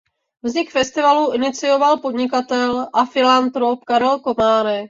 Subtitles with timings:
[0.43, 4.79] Vznik festivalu inicioval podnikatel a filantrop Karel Komárek.